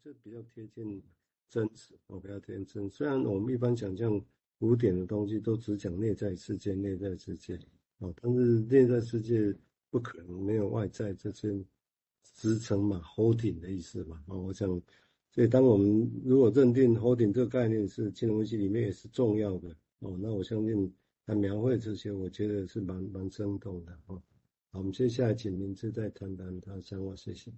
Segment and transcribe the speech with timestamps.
[0.00, 1.02] 这比较贴近
[1.48, 2.88] 真实，我比较贴近真。
[2.88, 4.24] 虽然我们一般讲这样
[4.58, 7.58] 古典的东西都只讲内在世界，内在世界
[7.98, 9.54] 哦，但是内在世界
[9.90, 11.64] 不可能没有外在这些
[12.22, 14.68] 支撑嘛，holding 的意思嘛啊，我想，
[15.30, 19.68] 所以当我们如果认定 holding 这个概念是金融分析里面也是重要的
[19.98, 20.94] 哦，那我相信
[21.26, 24.22] 他描绘这些，我觉得是蛮蛮生动的哦。
[24.70, 27.52] 好，我们接下来请明志再谈谈他的想法，谢谢。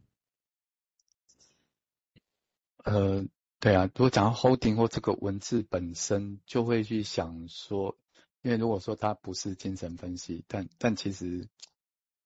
[2.84, 3.24] 呃，
[3.60, 7.96] 对啊，如果讲到 holding 或这个文字本身，就会去想说，
[8.42, 11.48] 因为如果说它不是精神分析，但但其实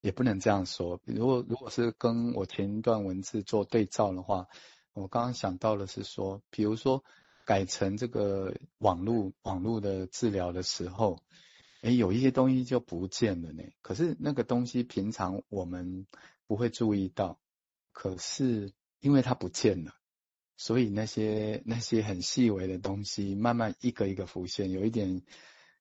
[0.01, 1.01] 也不能这样说。
[1.05, 4.49] 如果如果是跟我前一段文字做对照的话，
[4.95, 7.05] 我刚刚想到的是说，比如说
[7.45, 11.23] 改成这个网络网络的治疗的时候，
[11.83, 13.63] 诶，有一些东西就不见了呢。
[13.81, 16.09] 可是那个东西平常我们
[16.49, 17.39] 不会注意到，
[17.93, 19.95] 可是因为它不见了。
[20.61, 25.23] 所以那些那些很细微的东西，慢慢一个一个浮现，有一点，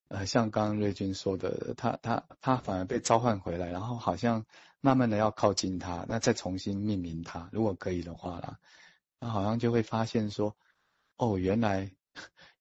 [0.08, 4.45] 呃，像刚刚瑞君说的，他他他反而被召唤回来，然后好像
[4.80, 8.59] 慢慢的要靠近他，那再重新命名他，如果可以的话啦，
[9.19, 10.56] 那好像就会发现说，
[11.17, 11.91] 哦，原来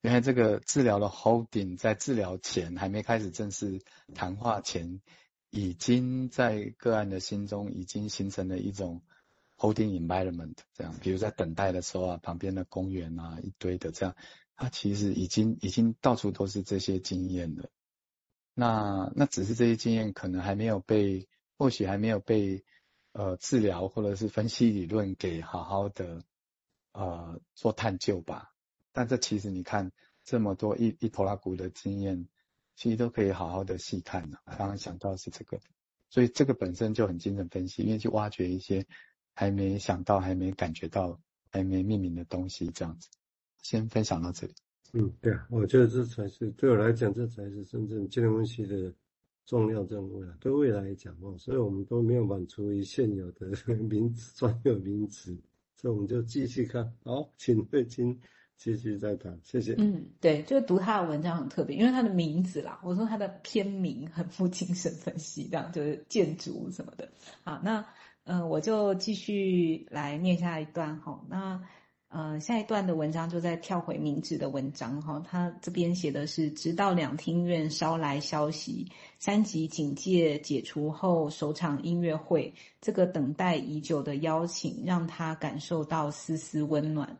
[0.01, 3.83] 原来这个治疗的 holding 在治疗前还没开始正式
[4.14, 5.03] 谈话前，
[5.51, 9.03] 已经在个案的心中已经形成了一种。
[9.59, 14.15] Holding environment 这样，比如在等待的时候啊，旁边的公园啊，一堆的这样，
[14.55, 17.71] 它其实已经已经到处都是这些经验了。
[18.53, 21.27] 那那只是这些经验可能还没有被，
[21.57, 22.67] 或许还没有被
[23.13, 26.23] 呃治疗或者是分析理论给好好的
[26.93, 28.53] 呃做探究吧。
[28.93, 29.91] 但这其实你看
[30.23, 32.29] 这么多一一头拉库的经验，
[32.75, 34.39] 其实都可以好好的细看的。
[34.45, 35.59] 刚刚想到是这个，
[36.11, 38.87] 所以这个本身就很精神分析，因为去挖掘一些。
[39.39, 41.20] 还没想到，还没感觉到，
[41.53, 43.11] 还没命名的东西，这样子，
[43.61, 44.55] 先分享到这里。
[44.95, 48.91] 嗯，对啊，我觉得这才是对我来讲，这才是真正金融分析的
[49.45, 50.35] 重要任务了。
[50.41, 55.36] 对未来来讲哦，所以我们都没有满足于现有的 名词、专有名词，
[55.74, 56.91] 所以我们就继续看。
[57.05, 58.18] 好，请慧金
[58.57, 59.74] 继续再谈，谢谢。
[59.77, 67.07] 嗯，对，就读他的文章很特别，因为他的名字啦，我说他的篇名很富精神分析，这样就是建筑什么的。
[67.45, 67.86] 好，那。
[68.27, 71.20] 嗯，我就继续来念下一段哈。
[71.29, 71.61] 那
[72.09, 75.23] 呃，下一段的文章就在跳回明治的文章哈。
[75.29, 78.86] 他这边写的是，直到两厅院捎来消息，
[79.19, 87.17] 三级警戒解除后首场音乐会，这个等待已久的邀请让他感受到丝丝温暖。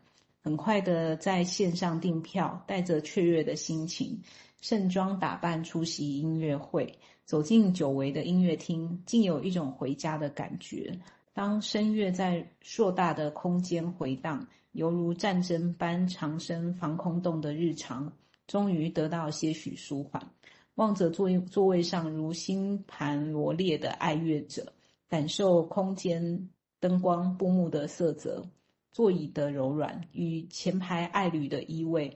[0.47, 4.23] 很快的在线上订票，带着雀跃的心情，
[4.61, 7.01] 盛装打扮出席音乐会。
[7.25, 10.97] 走进久违的音乐厅，竟有一种回家的感觉。
[11.35, 18.13] 当声乐在硕大的空间回荡，犹如战争般长声防空洞的日常，
[18.47, 20.31] 终于得到些许舒缓。
[20.77, 24.73] 望着座座位上如星盘罗列的爱乐者，
[25.09, 28.47] 感受空间灯光布幕的色泽，
[28.97, 32.11] 座椅的柔软与前排爱侣的依偎。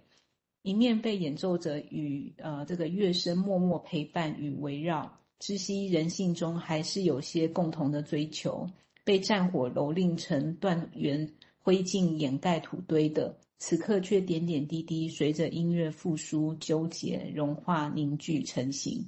[0.63, 8.67] 一面被演奏者与呃这个乐声默默陪伴与围绕，知悉人性中还是有些共同的追求，
[9.05, 19.05] 被战火蹂躏成断垣灰烬掩盖土堆的，此刻却点点滴滴随着音乐复苏纠结融化凝聚成型，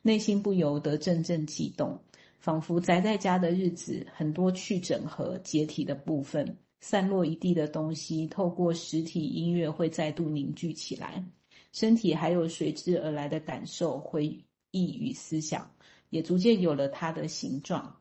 [0.00, 2.00] 内心不由得阵阵悸动，
[2.38, 6.56] 仿佛宅在家的日子很多去整合解体的部分。
[6.80, 11.24] 散落一地的东西，透过实体音乐会再度凝聚起来，
[11.72, 14.26] 身体还有随之而来的感受、回
[14.70, 15.70] 忆与思想，
[16.08, 17.96] 也逐渐有了它的形状。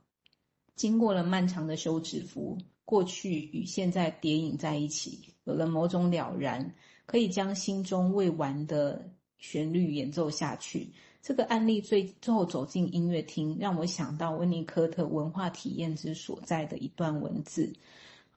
[0.75, 6.73] 经过了漫长的休止符，过去与现在叠影在一起，有了某种了然，
[7.05, 10.89] 可以将心中未完的旋律演奏下去。
[11.21, 17.73] 这个案例最最后走进音乐厅，让我想到温尼科特文化体验之所在的一段文字。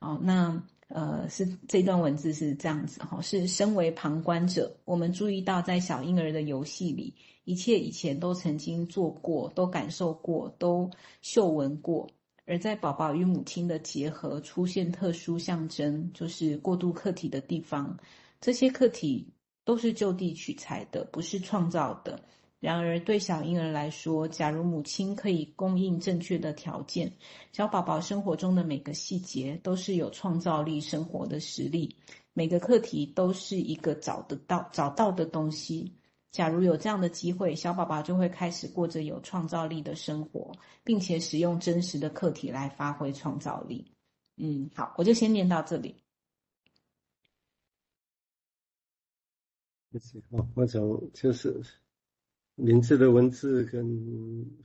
[0.02, 7.14] 哦，那呃是这段文字是这样子哈，是身为旁观者，我们注意到在小婴儿的游戏里，
[7.44, 10.90] 一切以前都曾经做过，都感受过，都
[11.22, 12.10] 嗅闻过，
[12.44, 17.96] 而在宝宝与母亲的结合出现特殊象征，就是过渡客体的地方，
[18.40, 19.32] 这些客体
[19.64, 22.20] 都是就地取材的，不是创造的。
[22.62, 27.12] 然而对小婴儿来说假如母亲可以供应正确的条件
[27.50, 31.96] 小宝宝生活中的每个细节都是有创造力生活的实例
[32.32, 35.92] 每个课题都是一个找得到找到的东西。
[36.30, 40.52] 假如有这样的机会小宝宝就会开始过着有创造力的生活
[40.84, 43.90] 并且使用真实的课题来发挥创造力。
[44.36, 45.96] 嗯好我就先念到这里。
[50.54, 51.60] 我就就是
[52.54, 53.84] 名字的文字跟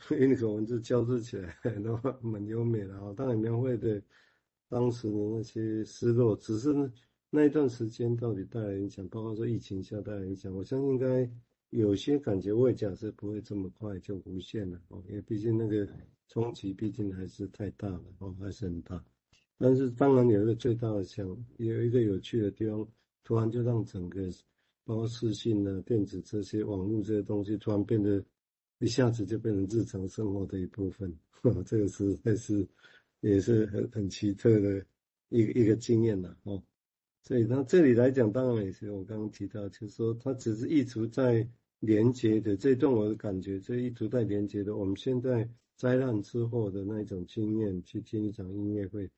[0.19, 3.13] 印刻文字交织起来的话，蛮优美的啊。
[3.16, 4.01] 当然描绘的
[4.68, 6.74] 当时的那些失落，只是
[7.30, 11.30] 那一段时间到底带来影响，包括说疫情下带来影响，我相信应该
[11.69, 15.88] 有些感觉，我也假设不会这么快就无限了哦，因为毕竟那个
[16.28, 19.04] 冲击毕竟还是太大了哦，还是很大。
[19.57, 21.25] 但是当然有一个最大的像
[21.57, 22.88] 有一个有趣的地方，
[23.24, 24.30] 突然就让整个
[24.88, 28.24] 包括视讯啊、电子这些网络这些东西，突然变得
[28.80, 31.13] 一下子就变成日常生活的一部分。
[31.66, 32.66] 这个实在是
[33.19, 34.84] 也是很很奇特的
[35.28, 36.63] 一个一个经验呐哦。
[37.22, 41.45] 所以它这里来讲，当然也是我刚刚提到，就是说它只是一直在
[41.81, 44.78] 连接的这段，我的感觉这一直在连接的。
[44.78, 49.10] 我们现在灾难之后的那一种经验，去听一场音乐会。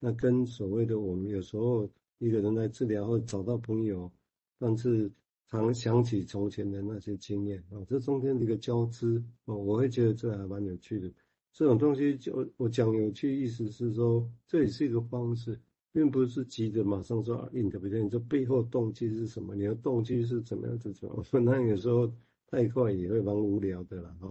[0.00, 1.86] 那跟所谓的我们有时候
[2.18, 4.10] 一个人来治疗或找到朋友，
[4.58, 5.10] 但是
[5.48, 11.10] 常想起从前的那些经验啊，这中间的一个交织哦，我会觉得这还蛮有趣的。
[11.52, 15.58] 这种东西就我讲有趣，意思是说这也是一个方式，
[15.92, 19.54] 并不是急着马上说啊，interpret，你这背后动机是什么？
[19.56, 20.92] 你的动机是怎么样子？
[20.92, 21.24] 怎么？
[21.40, 22.12] 那有时候
[22.46, 24.28] 太快也会蛮无聊的了哈。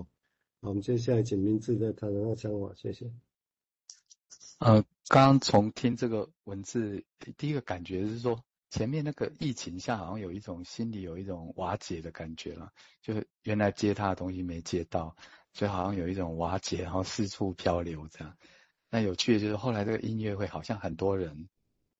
[0.62, 3.12] 好，我们接下来请明志再谈谈他想法，谢谢。
[4.60, 7.04] 呃，刚刚从听这个文字，
[7.38, 12.72] 第一个感觉是说，前面那个疫情下好像有一种心里有一种瓦解的感觉了，
[13.02, 15.16] 就是原来接他的东西没接到，
[15.54, 18.38] 所以好像有一种瓦解，然后四处漂流这样。
[18.90, 21.50] 那有趣的就是后来这个音乐会，好像很多人，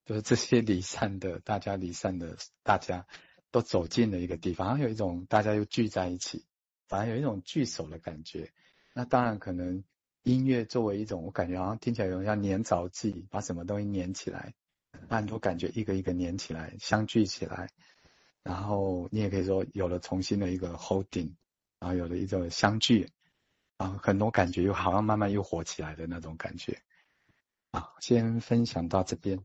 [0.06, 3.08] 就是这些离散的，大家离散的，大家
[3.52, 6.46] 都走进了一个地方，好像有一种大家又聚在一起，
[6.88, 8.52] 反而有一种聚首的感觉。
[8.94, 9.84] 那当然可能。
[10.24, 14.54] 音乐作为一种，我感觉好像听起来有点像粘着剂，把什么东西粘起来，
[15.10, 17.70] 很多感觉一个一个粘起来，相聚起来，
[18.44, 21.36] 然后你也可以说有了重新的一个 holding，
[21.80, 23.10] 然后有了一种相聚，
[23.78, 26.82] 啊，很多感觉又好像慢慢又活起来的那种感觉。
[27.72, 29.44] 啊，先分享到这边。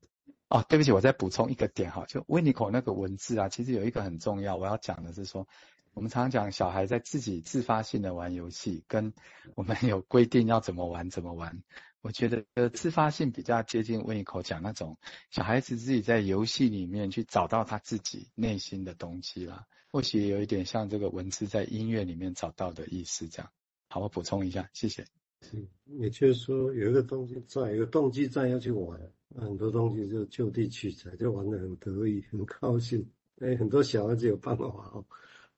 [0.48, 5.46] 哦，对不起，我再补充一个点哈，就 Winiko 那个文字啊，其实有一个很重要，我要讲的是说。
[5.94, 9.12] 我们常常讲小孩在自己自发性的玩游戏，跟
[9.54, 11.62] 我们有规定要怎么玩怎么玩。
[12.00, 14.98] 我觉得呃自发性比较接近 Winiko 讲那种
[15.30, 23.50] 小孩子自己在游戏里面去找到他自己内心的东西啦，或许有一点像这个文字在音乐里面找到的意思这样。
[23.88, 25.04] 好，我补充一下，谢谢。
[25.42, 28.98] 是，也就是说有一个东西在，有个动机在要去玩，
[29.36, 33.06] 很多东西就就地取材，就玩得很得意，很高兴。
[33.40, 35.04] 哎，很多小孩子有办法哦。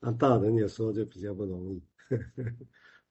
[0.04, 1.82] 那大人有时候就比较不容易。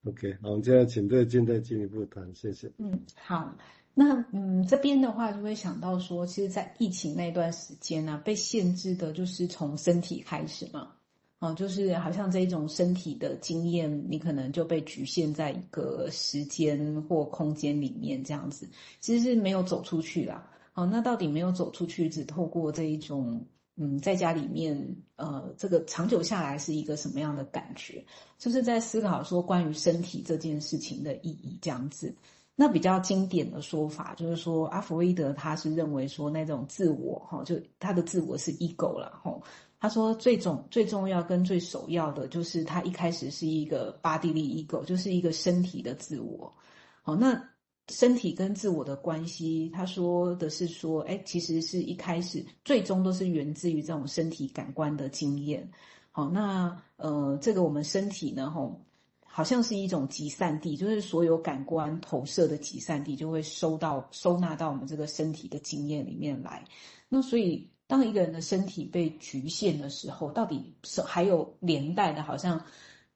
[0.05, 2.71] OK，好，我们现在请乐君再进一步谈，谢谢。
[2.77, 3.55] 嗯，好，
[3.95, 10.91] 那嗯这边的话就会想到说，其实，在疫情那段时间呢、啊，被限制的就是从身体开始嘛，
[11.39, 18.69] 哦、就是好像这一种身体的经验，你可能就被局限在一个时间或空间里面这样子，
[18.99, 20.47] 其实是没有走出去啦。
[20.75, 23.43] 哦、那到底没有走出去，只透过这一种。
[23.75, 28.05] 嗯，在家里面，呃，这个长久下来是一个什么样的感觉？
[28.37, 32.15] 就是在思考说关于身体这件事情的意义这样子。
[32.55, 39.35] 那比较经典的说法就是说，阿弗洛伊德他是认为说那种自我哈，就他的自我是 ego 了哈。
[39.79, 46.53] 他说最重最重要跟最首要的就是他一开始是一个 bodily ego，就是一个身体的自我。
[47.01, 47.52] 好，那。
[47.89, 55.69] 身体跟自我的关系，他说的是说，哎，其实是一开始，最终都是源自于这种身体感官的经验。
[56.11, 58.79] 好，那呃，这个我们身体呢，吼，
[59.25, 66.63] 好像是一种集散地，就是所有感官投射的集散地，就会收到收纳到我们这个身体的经验里面来。
[67.09, 72.63] 那所以，当一个人的身体被局限的时候，到底是还有连带的，好像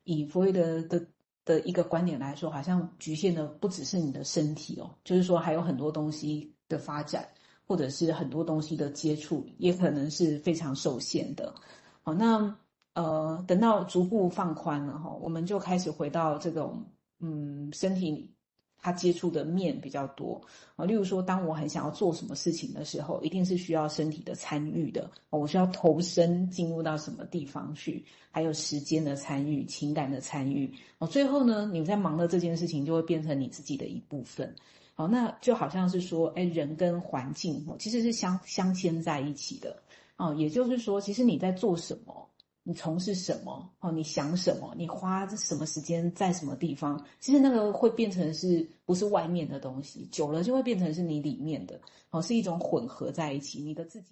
[0.04, 1.08] 以弗洛伊德的。
[1.48, 7.28] 的一个观点来说，好像局限的不只是你的身体哦，就是说还有很多东西的发展，
[7.66, 11.56] 或者是很多东西的接触，也可能是非常受限的。
[12.04, 12.54] 好，那
[12.94, 16.86] 呃，等到逐步放宽了哈，我们就开始回到这种
[17.20, 18.37] 嗯身体里。
[18.80, 20.42] 他接触的面比较多
[20.76, 31.08] 啊，例如说，当我很想要做什么事情的时候，一定是需要身体的参与的，我需要投身进入到什么地方去，还有时间的参与、情感的参与哦。
[31.08, 34.56] 最后呢，你在忙的这件事情就会变成你自己的一部分。
[34.94, 39.76] 好，那就好像是说，哎，人跟环境其实是相相牵在一起的
[40.16, 40.34] 哦。
[40.36, 42.28] 也就是说，其实你在做什么？
[42.68, 43.72] 你从事什么？
[43.80, 44.74] 哦，你想什么？
[44.76, 47.02] 你花什么时间在什么地方？
[47.18, 50.06] 其实那个会变成是不是外面的东西？
[50.12, 54.06] 久了就会变成是你里面的，哦，是一种混合在一起，你的自己。